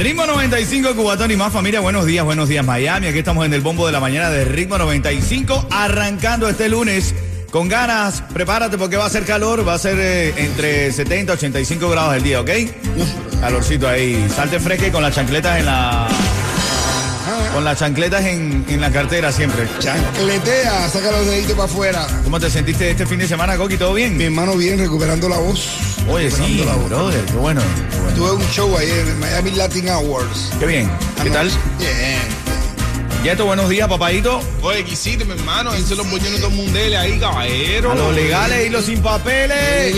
[0.00, 1.80] Ritmo 95, Cubatón y más familia.
[1.80, 3.08] Buenos días, buenos días, Miami.
[3.08, 7.14] Aquí estamos en el bombo de la mañana de Ritmo 95, arrancando este lunes
[7.50, 8.22] con ganas.
[8.32, 12.16] Prepárate porque va a ser calor, va a ser eh, entre 70 y 85 grados
[12.16, 12.48] el día, ¿ok?
[13.42, 14.26] Calorcito ahí.
[14.34, 16.08] Salte fresca y con las chancletas en la.
[17.52, 19.68] Con las chancletas en, en la cartera siempre.
[19.80, 22.06] Chancletea, saca los deditos para afuera.
[22.24, 23.76] ¿Cómo te sentiste este fin de semana, Coqui?
[23.76, 24.16] ¿Todo bien?
[24.16, 25.89] Mi hermano bien recuperando la voz.
[26.08, 27.60] Oye, sí, brother, qué bueno.
[27.90, 28.14] qué bueno.
[28.16, 30.50] Tuve un show ahí en Miami Latin Awards.
[30.58, 30.90] Qué bien.
[31.22, 31.48] ¿Qué tal?
[31.78, 32.18] Bien.
[33.22, 34.40] Yeto, buenos días, papadito.
[34.62, 37.92] Oye, quisiste, mi hermano, ese los bollones todo mundiales ahí, caballero.
[37.92, 39.94] A los legales y los sin papeles.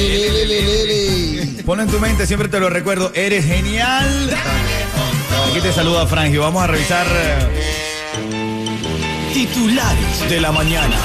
[1.66, 4.36] Pon en tu mente, siempre te lo recuerdo, eres genial.
[5.48, 6.42] Aquí te saluda Frangio.
[6.42, 7.70] Vamos a revisar eh,
[9.32, 10.96] Titulares de la mañana.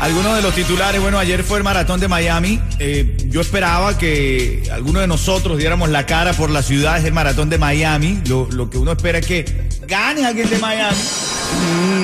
[0.00, 1.00] algunos de los titulares.
[1.02, 2.60] Bueno, ayer fue el maratón de Miami.
[2.78, 6.98] Eh, yo esperaba que alguno de nosotros diéramos la cara por la ciudad.
[6.98, 8.22] Es el maratón de Miami.
[8.28, 9.44] Lo, lo que uno espera es que
[9.88, 10.96] gane alguien de Miami.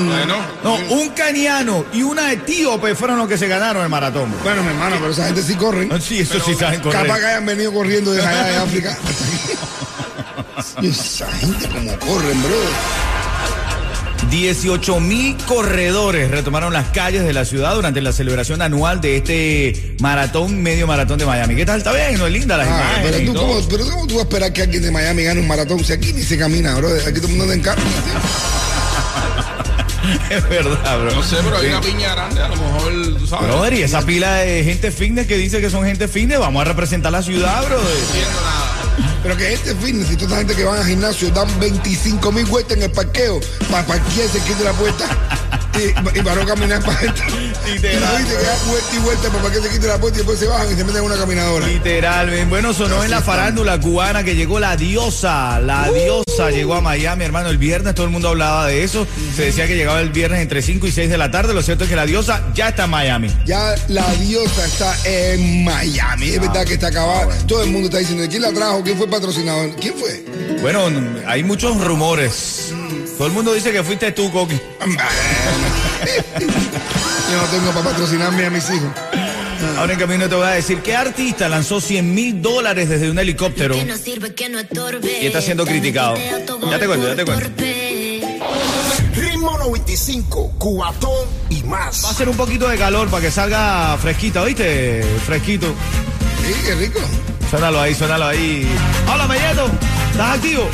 [0.08, 4.28] Bueno, No, un caniano y una etíope fueron los que se ganaron el maratón.
[4.28, 4.40] bro.
[4.42, 5.88] Bueno, mi hermano, pero esa gente sí corre.
[6.00, 7.02] Sí, eso sí saben correr.
[7.02, 8.98] Capaz que hayan venido corriendo de allá de África.
[10.82, 13.09] Esa gente como corren, bro.
[14.28, 19.94] 18 mil corredores retomaron las calles de la ciudad durante la celebración anual de este
[20.00, 21.56] maratón, medio maratón de Miami.
[21.56, 21.78] ¿Qué tal?
[21.78, 22.18] ¿Está bien?
[22.18, 23.38] ¿No es linda las Ah, imágenes pero, tú?
[23.38, 25.82] ¿cómo, pero ¿cómo tú vas a esperar que alguien de Miami gane un maratón?
[25.84, 26.88] Si aquí ni se camina, bro.
[26.94, 27.82] Aquí todo el mundo anda en carro.
[30.30, 31.14] Es verdad, bro.
[31.14, 33.46] no sé, pero hay una piña grande, a lo mejor, tú sabes.
[33.48, 36.64] Brother, y esa pila de gente fitness que dice que son gente fitness, vamos a
[36.64, 37.76] representar la ciudad, bro.
[37.80, 38.79] No entiendo nada.
[39.22, 42.46] Pero que este fitness y toda esa gente que van al gimnasio dan 25 mil
[42.46, 47.02] vueltas en el parqueo para parquearse quite la puerta y, y para no caminar para.
[47.02, 50.16] Y Literal, no dice que dan vuelta y vuelta para que se quite la puerta
[50.16, 51.66] y después se bajan y se meten en una caminadora.
[51.66, 56.80] Literal, bueno, sonó en la farándula cubana que llegó la diosa, la diosa llegó a
[56.80, 60.10] Miami, hermano, el viernes todo el mundo hablaba de eso, se decía que llegaba el
[60.10, 62.68] viernes entre 5 y 6 de la tarde, lo cierto es que la diosa ya
[62.68, 63.30] está en Miami.
[63.44, 66.30] Ya la diosa está en Miami.
[66.30, 67.36] Es verdad que está acabada.
[67.46, 70.24] Todo el mundo está diciendo quién la trajo, quién fue patrocinador, quién fue.
[70.60, 70.90] Bueno,
[71.26, 72.72] hay muchos rumores.
[73.20, 74.54] Todo el mundo dice que fuiste tú, Coqui.
[74.54, 74.60] Yo
[77.36, 78.90] no tengo para patrocinarme a mis hijos.
[79.76, 83.18] Ahora en camino te voy a decir qué artista lanzó 100 mil dólares desde un
[83.18, 83.74] helicóptero.
[83.74, 85.20] Que no sirve, que no estorbe.
[85.20, 86.16] Y está siendo criticado.
[86.16, 87.62] Ya te cuento, ya te cuento.
[89.14, 92.02] Ritmo 95, cuatón y más.
[92.02, 95.04] Va a ser un poquito de calor para que salga fresquita, ¿oíste?
[95.26, 95.66] Fresquito.
[96.42, 97.00] Sí, qué rico.
[97.50, 98.66] Suénalo ahí, suénalo ahí.
[99.12, 99.70] Hola, Melleto.
[100.10, 100.70] ¿Estás activo?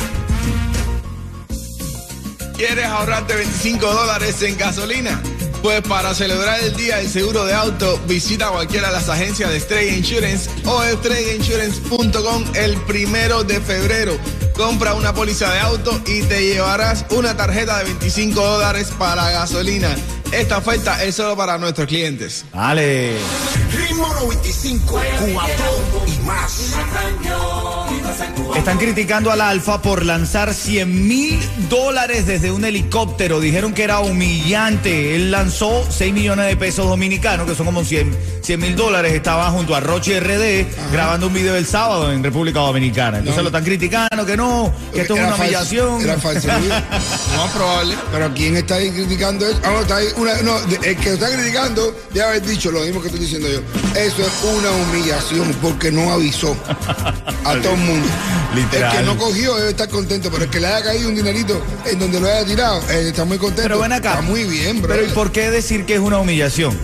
[2.57, 5.21] ¿Quieres ahorrarte 25 dólares en gasolina?
[5.61, 9.59] Pues para celebrar el día del seguro de auto, visita cualquiera de las agencias de
[9.59, 14.17] Stray Insurance o estrellinsurance.com el primero de febrero.
[14.55, 19.95] Compra una póliza de auto y te llevarás una tarjeta de 25 dólares para gasolina.
[20.31, 22.43] Esta oferta es solo para nuestros clientes.
[22.51, 23.17] Dale.
[23.71, 24.99] Ritmo 95,
[25.31, 26.73] cuatón y más.
[28.57, 33.39] Están criticando al Alfa por lanzar 100 mil dólares desde un helicóptero.
[33.39, 35.15] Dijeron que era humillante.
[35.15, 38.17] Él lanzó 6 millones de pesos dominicanos, que son como 100
[38.57, 39.13] mil dólares.
[39.13, 43.19] Estaba junto a Roche RD grabando un video el sábado en República Dominicana.
[43.19, 43.43] Entonces No.
[43.43, 46.01] lo están criticando, que no, que esto es una humillación.
[46.01, 46.47] Era falso.
[46.47, 47.95] Lo más probable.
[48.11, 49.59] Pero ¿quién está ahí criticando eso?
[49.63, 53.01] Ah, no, está ahí una, no, el que está criticando debe haber dicho lo mismo
[53.01, 53.59] que estoy diciendo yo.
[53.97, 56.57] Eso es una humillación porque no avisó
[57.45, 58.07] a todo el mundo.
[58.55, 58.91] Literal.
[58.91, 61.61] El que no cogió debe estar contento, pero el que le haya caído un dinerito
[61.85, 63.63] en donde lo haya tirado, eh, está muy contento.
[63.63, 64.11] Pero ven acá.
[64.11, 64.93] Está muy bien, bro.
[64.93, 66.77] Pero ¿y por qué decir que es una humillación?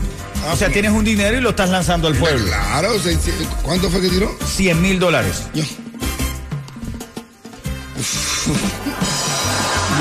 [0.45, 0.74] Ah, o sea, sí.
[0.74, 2.45] tienes un dinero y lo estás lanzando al pueblo.
[2.45, 2.89] Claro,
[3.63, 4.36] ¿cuánto fue que tiró?
[4.45, 5.44] 100 mil dólares.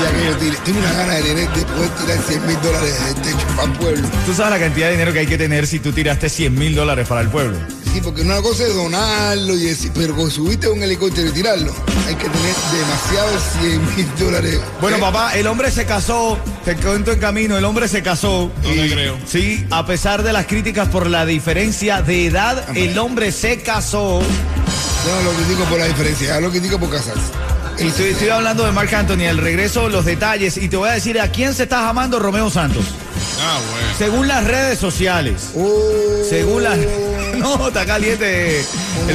[0.01, 3.05] Ya que yo tire, tengo una gana de, tener, de poder tirar 100 mil dólares
[3.05, 4.07] del techo para el pueblo.
[4.25, 6.75] Tú sabes la cantidad de dinero que hay que tener si tú tiraste 100 mil
[6.75, 7.57] dólares para el pueblo.
[7.93, 11.31] Sí, porque una cosa es donarlo, y decir, pero con subirte a un helicóptero y
[11.31, 11.71] tirarlo,
[12.07, 14.59] hay que tener demasiados 100 mil dólares.
[14.81, 14.99] Bueno, ¿Eh?
[14.99, 18.51] papá, el hombre se casó, te cuento en camino, el hombre se casó.
[18.63, 19.19] No te creo.
[19.27, 24.21] Sí, a pesar de las críticas por la diferencia de edad, el hombre se casó.
[24.21, 27.21] Yo no lo critico por la diferencia, lo critico por casarse.
[27.77, 30.57] Y estoy, estoy hablando de Mark Anthony, el regreso, los detalles.
[30.57, 32.85] Y te voy a decir a quién se está llamando Romeo Santos.
[33.45, 33.87] Ah, bueno.
[33.97, 35.49] Según las redes sociales.
[35.55, 36.23] Oh.
[36.29, 36.77] Según las.
[37.33, 38.59] No, está caliente.
[38.59, 38.65] El,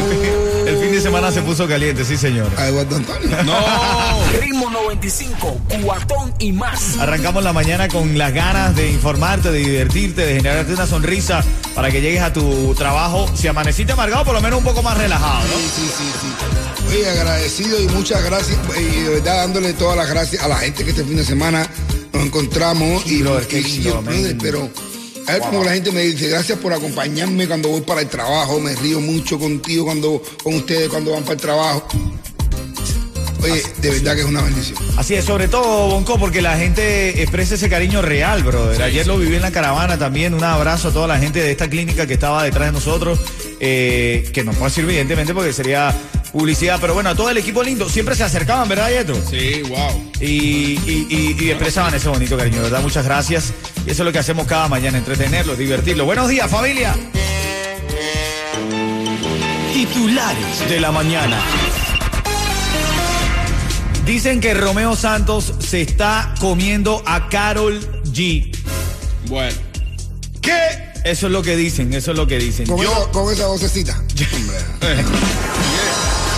[0.02, 2.50] fin- el fin de semana se puso caliente, sí, señor.
[2.58, 3.42] A Eduardo Antonio.
[3.44, 3.56] No.
[4.40, 6.98] Ritmo 95, cuatón y más.
[6.98, 11.42] Arrancamos la mañana con las ganas de informarte, de divertirte, de generarte una sonrisa
[11.76, 13.30] para que llegues a tu trabajo.
[13.34, 15.54] Si amaneciste amargado, por lo menos un poco más relajado, ¿no?
[15.56, 16.86] Sí, sí, sí, sí.
[16.98, 18.58] Oye, agradecido y muchas gracias.
[18.78, 21.66] Y de verdad dándole todas las gracias a la gente que este fin de semana
[22.18, 23.06] nos encontramos.
[23.06, 24.70] Y, qué y- lindo, brother, pero
[25.26, 28.58] a ver como la gente me dice, gracias por acompañarme cuando voy para el trabajo.
[28.60, 31.86] Me río mucho contigo cuando con ustedes cuando van para el trabajo.
[33.40, 34.78] Oye, de verdad que es una bendición.
[34.96, 38.82] Así es, sobre todo, Bonco, porque la gente expresa ese cariño real, brother.
[38.82, 40.34] Ayer lo viví en la caravana también.
[40.34, 43.20] Un abrazo a toda la gente de esta clínica que estaba detrás de nosotros,
[43.60, 45.94] eh, que no puedo decir evidentemente porque sería
[46.32, 47.88] publicidad, pero bueno, a todo el equipo lindo.
[47.88, 49.14] Siempre se acercaban, ¿verdad, Yeto?
[49.28, 50.10] Sí, wow.
[50.20, 52.80] Y, y- y- y expresaban ese bonito cariño, ¿verdad?
[52.82, 53.52] Muchas gracias.
[53.86, 56.06] Y eso es lo que hacemos cada mañana, entretenerlos, divertirlos.
[56.06, 56.94] Buenos días, familia.
[59.72, 61.40] Titulares de la mañana.
[64.04, 68.50] Dicen que Romeo Santos se está comiendo a Carol G.
[69.26, 69.56] Bueno.
[70.40, 70.88] ¿Qué?
[71.04, 72.66] Eso es lo que dicen, eso es lo que dicen.
[72.66, 73.96] Con, Yo- esa, con esa vocecita.
[74.34, 74.56] Hombre.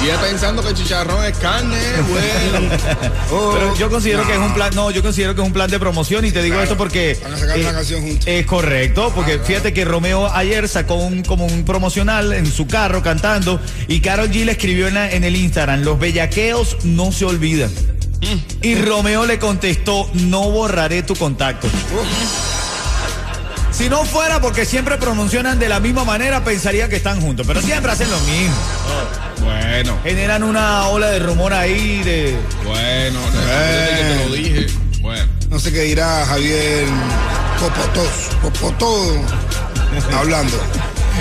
[0.01, 1.77] Sigue pensando que el chicharrón es carne,
[2.09, 2.75] bueno.
[3.31, 5.71] Oh, Pero yo considero que es un plan, no, yo considero que es un plan
[5.71, 8.27] de promoción y te digo Claro, esto porque van a sacar una canción juntos.
[8.27, 9.47] Es correcto, porque Ah, claro.
[9.47, 14.31] fíjate que Romeo ayer sacó un como un promocional en su carro cantando y Carol
[14.31, 17.71] G le escribió en, la- en el Instagram, los bellaqueos no se olvidan.
[18.23, 18.65] Mm.
[18.67, 21.69] Y Romeo le contestó, no borraré tu contacto.
[23.71, 27.61] Si no fuera porque siempre pronuncian de la misma manera, pensaría que están juntos, pero
[27.63, 28.55] siempre hacen lo mismo.
[29.43, 32.37] Bueno, Generan una ola de rumor ahí de...
[32.65, 34.67] bueno, que te lo dije.
[35.01, 35.27] Bueno.
[35.49, 36.87] No sé qué dirá Javier
[37.59, 38.11] Popotos,
[38.43, 39.25] Popotó,
[40.17, 40.57] hablando.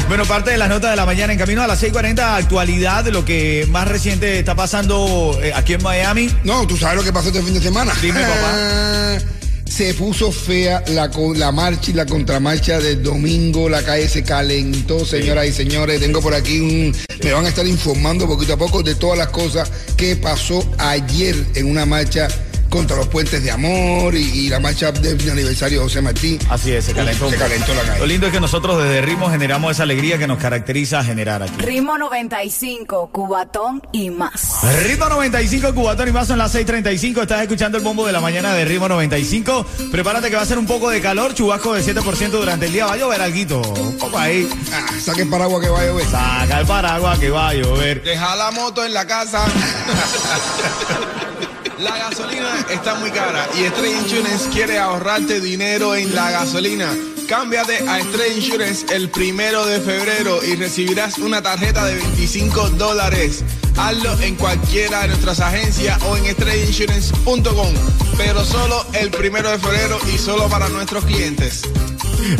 [0.08, 3.12] Bueno, parte de las notas de la mañana en camino a las 6:40, actualidad de
[3.12, 6.30] lo que más reciente está pasando eh, aquí en Miami.
[6.44, 7.94] No, tú sabes lo que pasó este fin de semana.
[8.02, 9.20] Dime, papá.
[9.70, 15.06] Se puso fea la, la marcha y la contramarcha del domingo, la calle se calentó,
[15.06, 16.02] señoras y señores.
[16.02, 16.96] Tengo por aquí un...
[17.24, 21.36] Me van a estar informando poquito a poco de todas las cosas que pasó ayer
[21.56, 22.28] en una marcha
[22.70, 26.40] contra los puentes de amor y, y la marcha del aniversario de José Martí.
[26.50, 27.30] Así es, se calentó.
[27.30, 28.00] Se calentó la calle.
[28.00, 31.44] Lo lindo es que nosotros desde Ritmo generamos esa alegría que nos caracteriza a generar
[31.44, 31.62] aquí.
[31.62, 34.64] Ritmo 95, Cubatón y más.
[34.84, 37.22] Ritmo 95, Cubatón y más son las 6:35.
[37.22, 39.66] Estás escuchando el bombo de la mañana de Ritmo 95.
[39.92, 42.86] Prepárate que va a ser un poco de calor, chubasco de 7% durante el día.
[42.86, 43.62] Va a llover alguito.
[44.00, 44.48] Poco ahí.
[44.74, 46.06] Ah, saque el paraguas que va a llover.
[46.06, 48.04] Saca el paraguas que va a llover.
[48.04, 49.46] Deja la moto en la casa.
[51.80, 56.94] La gasolina está muy cara y Stray Insurance quiere ahorrarte dinero en la gasolina.
[57.30, 63.46] Cámbiate a Stray Insurance el primero de febrero y recibirás una tarjeta de 25 dólares.
[63.78, 67.74] Hazlo en cualquiera de nuestras agencias o en strayinsurance.com,
[68.18, 71.62] pero solo el primero de febrero y solo para nuestros clientes.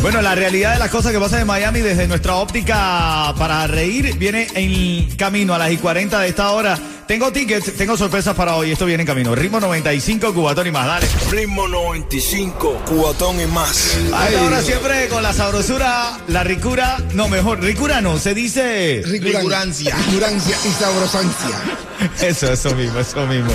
[0.02, 4.18] Bueno, la realidad de las cosas que pasan en Miami desde nuestra óptica para reír
[4.18, 6.78] viene en camino a las y 40 de esta hora.
[7.10, 8.70] Tengo tickets, tengo sorpresas para hoy.
[8.70, 9.34] Esto viene en camino.
[9.34, 10.86] Ritmo 95, Cubatón y más.
[10.86, 11.08] Dale.
[11.32, 13.96] Ritmo 95, cuatón y más.
[14.14, 16.98] A esta hora siempre con la sabrosura, la ricura.
[17.14, 19.02] No, mejor, ricura no, se dice.
[19.04, 19.96] Ricurancia.
[20.06, 21.56] Ricurancia y sabrosancia.
[22.22, 23.50] Eso, eso mismo, eso mismo.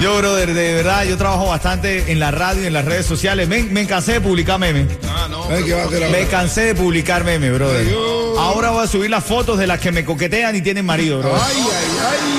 [0.00, 3.46] Yo, brother, de verdad, yo trabajo bastante en la radio y en las redes sociales.
[3.46, 4.86] Me, me cansé de publicar memes.
[5.06, 5.44] Ah, no.
[5.50, 6.18] Ay, ¿qué va a hacer ahora?
[6.18, 7.86] Me cansé de publicar memes, brother.
[8.38, 11.40] Ahora voy a subir las fotos de las que me coquetean y tienen marido, brother.
[11.44, 12.33] Ay, ay, ay.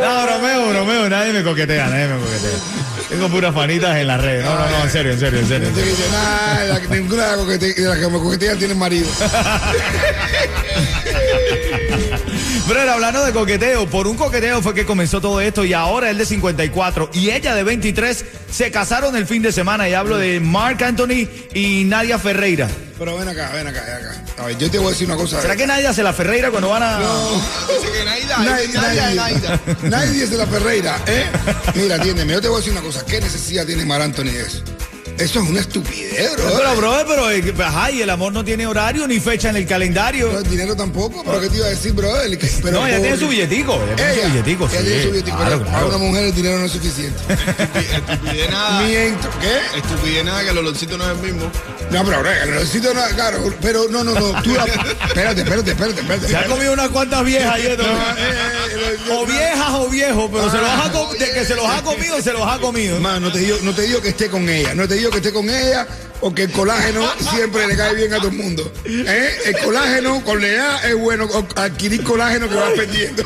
[0.00, 2.58] No, bromeo, bromeo, nadie me coquetea, nadie me coquetea.
[3.08, 4.44] Tengo puras fanitas en las redes.
[4.44, 5.68] No, no, no, en serio, en serio, en serio.
[5.68, 5.74] en
[6.12, 9.08] nah, la- ninguna de las coquete- de las que me coquetean tiene marido.
[12.66, 16.18] Brother, hablando de coqueteo, por un coqueteo fue que comenzó todo esto y ahora él
[16.18, 20.40] de 54 y ella de 23 se casaron el fin de semana y hablo de
[20.40, 22.68] Mark Anthony y Nadia Ferreira.
[22.98, 24.42] Pero ven acá, ven acá, ven acá.
[24.42, 25.40] A ver, yo te voy a decir una cosa.
[25.40, 26.98] ¿Será que Nadia hace la Ferreira cuando van a...?
[26.98, 29.14] Dice que Naida, Nadie, dice Naida.
[29.14, 31.26] nadie, nadie es de la Ferreira, ¿eh?
[31.74, 33.04] Mira, atiéndeme, yo te voy a decir una cosa.
[33.06, 34.62] ¿Qué necesidad tiene Mar Anthony de eso?
[35.18, 36.44] Eso es una estupidez, bro.
[36.56, 39.66] Pero, bro, pero, eh, ajá, y el amor no tiene horario ni fecha en el
[39.66, 40.30] calendario.
[40.30, 42.20] No, el dinero tampoco, pero ¿qué te iba a decir, bro?
[42.20, 43.74] El pero no, ella tiene su billetico.
[43.82, 44.84] Ella tiene su billetico, ella sí.
[44.86, 45.86] tiene su billetico, Claro, pero claro.
[45.86, 47.18] Para una mujer el dinero no es suficiente.
[47.30, 48.80] Estupidez nada.
[48.86, 49.78] Mientras, ¿Qué?
[49.78, 51.50] Estupidez nada que el olorcito no es el mismo.
[51.90, 54.42] No, pero, bro, el necesito no, claro, pero no, no, no.
[54.42, 54.50] Tú,
[55.08, 56.28] espérate, espérate, espérate, espérate.
[56.28, 57.84] Se ha comido unas cuantas viejas ayer, ¿no?
[57.84, 61.66] Eh, eh, eh, O viejas o viejos, pero se los ha de que se los
[61.68, 62.96] ha comido, se los ha comido.
[62.96, 65.18] Hermano, no te digo, no te digo que esté con ella, no te digo que
[65.18, 65.86] esté con ella,
[66.20, 68.72] porque el colágeno siempre le cae bien a todo el mundo.
[68.86, 69.30] ¿Eh?
[69.46, 73.22] El colágeno con la edad es bueno adquirir colágeno que vas perdiendo.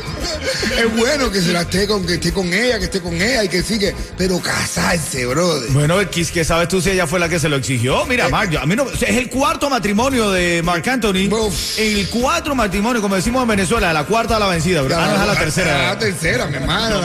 [0.77, 3.43] Es bueno que se la esté con, que esté con ella, que esté con ella
[3.43, 5.69] y que sigue, pero casarse, brother.
[5.71, 8.05] Bueno, ¿qué, qué sabes tú si ella fue la que se lo exigió?
[8.05, 11.29] Mira, Mark, yo- a mí no, es el cuarto matrimonio de Mark Anthony.
[11.31, 11.77] Uf.
[11.79, 14.95] El cuatro matrimonio, como decimos en Venezuela, la cuarta a la vencida, bro.
[14.97, 15.97] Ah, no, es a la La tercera.
[15.99, 17.01] tercera, mi hermano.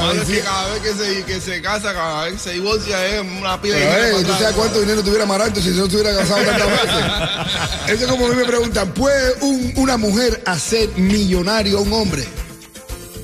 [0.66, 3.76] Cada vez que se, que se casa, cada vez que se divorcia es una pila
[3.76, 6.68] de Pero, dinero eh, ¿tú sabes cuánto dinero tuviera Amaranto si no estuviera casado tantas
[6.68, 7.04] veces?
[7.94, 11.92] Eso es como a mí me preguntan, ¿puede un- una mujer hacer millonario a un
[11.92, 12.26] hombre?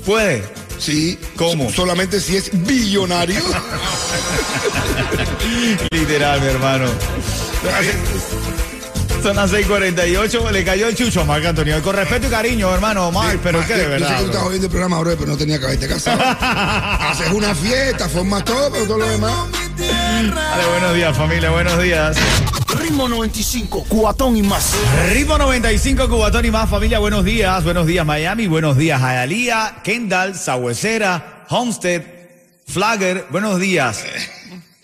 [0.05, 0.41] Puede.
[0.79, 1.19] Sí.
[1.35, 1.67] ¿Cómo?
[1.69, 3.41] so- solamente si es billonario.
[5.91, 6.85] Literal, mi hermano.
[9.23, 11.81] Son las 6:48, le cayó el chucho a Marc Antonio.
[11.81, 14.17] Con respeto y cariño, hermano, Marc, pero es que de Yo sé verdad.
[14.17, 16.21] que tú estás oyendo el programa, bro, pero no tenía que haberte casado.
[16.41, 19.33] Haces una fiesta, formas todo, pero todo lo demás.
[19.77, 22.17] Dale, buenos días, familia, buenos días.
[22.77, 24.73] Ritmo 95, cuatón y más.
[25.13, 27.63] Ritmo 95, Cubatón y más, familia, buenos días.
[27.63, 28.47] Buenos días, Miami.
[28.47, 32.01] Buenos días, Hialeah, Kendall, Sahuesera, Homestead,
[32.67, 33.27] Flagger.
[33.29, 34.03] Buenos días.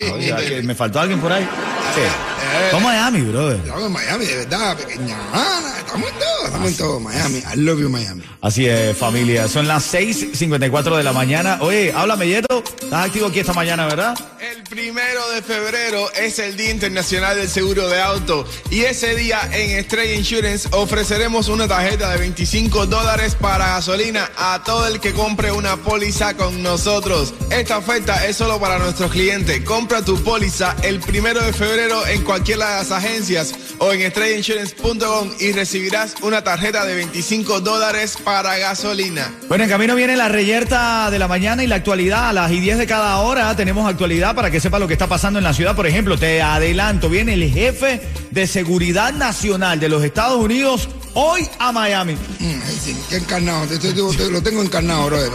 [0.14, 1.46] Oye, ¿que ¿me faltó alguien por ahí?
[1.94, 2.29] Sí.
[2.72, 3.56] A Miami, brother.
[3.58, 5.69] Estamos en Miami, de verdad, pequeña Ana.
[5.90, 7.00] Estamos en todo, estamos en todo.
[7.00, 8.22] Miami, I love you, Miami.
[8.40, 9.48] Así es, familia.
[9.48, 11.58] Son las 6:54 de la mañana.
[11.62, 12.62] Oye, háblame, Yeto.
[12.80, 14.16] Estás activo aquí esta mañana, ¿verdad?
[14.40, 19.40] El primero de febrero es el Día Internacional del Seguro de Auto y ese día
[19.52, 25.12] en Estrella Insurance ofreceremos una tarjeta de 25 dólares para gasolina a todo el que
[25.12, 27.34] compre una póliza con nosotros.
[27.50, 29.62] Esta oferta es solo para nuestros clientes.
[29.64, 35.32] Compra tu póliza el primero de febrero en cualquiera de las agencias o en estrellainsurance.com
[35.38, 39.32] y recibirás una tarjeta de 25 dólares para gasolina.
[39.48, 42.28] Bueno, en camino viene la reyerta de la mañana y la actualidad.
[42.28, 45.06] A las y 10 de cada hora tenemos actualidad para que sepa lo que está
[45.06, 45.74] pasando en la ciudad.
[45.74, 51.48] Por ejemplo, te adelanto, viene el jefe de seguridad nacional de los Estados Unidos hoy
[51.58, 52.12] a Miami.
[52.14, 53.66] Mm, sí, qué encarnado.
[53.66, 55.30] Te- te- te- te- lo tengo encarnado, brother.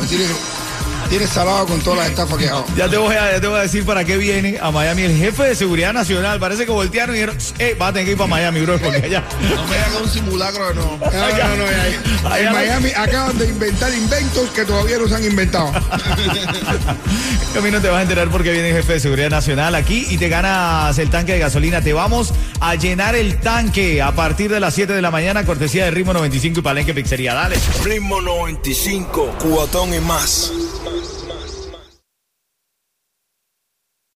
[1.09, 2.65] Tienes, salado con todas las estafas que hago.
[2.75, 5.17] Ya te, voy a, ya te voy a decir para qué viene a Miami el
[5.17, 6.39] jefe de seguridad nacional.
[6.39, 8.97] Parece que voltearon y dijeron, eh, vas a tener que ir para Miami, bro, porque
[8.97, 9.23] allá...
[9.41, 10.81] No me hagas un simulacro de no.
[10.81, 15.25] No, no, no, Allá En Miami acaban de inventar inventos que todavía no se han
[15.25, 15.67] inventado.
[15.67, 20.17] En camino te vas a enterar porque viene el jefe de seguridad nacional aquí y
[20.17, 21.81] te ganas el tanque de gasolina.
[21.81, 25.85] Te vamos a llenar el tanque a partir de las 7 de la mañana, cortesía
[25.85, 27.33] de Ritmo 95 y Palenque Pizzería.
[27.33, 27.57] Dale.
[27.83, 30.51] Ritmo 95, cuatón y más.